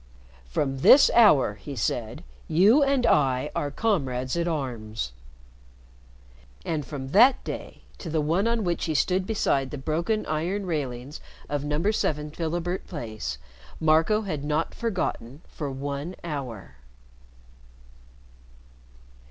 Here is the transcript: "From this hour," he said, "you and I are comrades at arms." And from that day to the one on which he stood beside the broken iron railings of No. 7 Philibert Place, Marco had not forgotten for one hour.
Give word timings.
"From 0.45 0.79
this 0.79 1.11
hour," 1.13 1.53
he 1.53 1.75
said, 1.75 2.23
"you 2.47 2.81
and 2.81 3.05
I 3.05 3.51
are 3.55 3.69
comrades 3.69 4.35
at 4.35 4.47
arms." 4.47 5.11
And 6.65 6.83
from 6.83 7.09
that 7.09 7.43
day 7.43 7.83
to 7.99 8.09
the 8.09 8.19
one 8.19 8.47
on 8.47 8.63
which 8.63 8.85
he 8.85 8.95
stood 8.95 9.27
beside 9.27 9.69
the 9.69 9.77
broken 9.77 10.25
iron 10.25 10.65
railings 10.65 11.21
of 11.47 11.63
No. 11.63 11.91
7 11.91 12.31
Philibert 12.31 12.87
Place, 12.87 13.37
Marco 13.79 14.21
had 14.23 14.43
not 14.43 14.73
forgotten 14.73 15.41
for 15.47 15.69
one 15.69 16.15
hour. 16.23 16.77